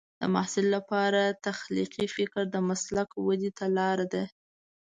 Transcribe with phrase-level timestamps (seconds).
[0.19, 4.23] د محصل لپاره تخلیقي فکر د مسلک ودې ته لار ده.